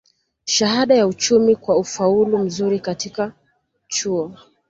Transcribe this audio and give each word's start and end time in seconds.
shahada 0.45 0.95
ya 0.95 1.07
uchumi 1.07 1.55
kwa 1.55 1.77
ufaulu 1.77 2.37
mzuri 2.37 2.79
katika 2.79 3.33
chuo 3.87 4.35